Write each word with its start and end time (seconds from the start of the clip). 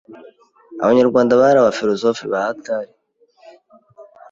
abanyarwanda 0.81 1.33
bari 1.41 1.57
abafirozofe 1.59 2.23
bahatari 2.33 2.91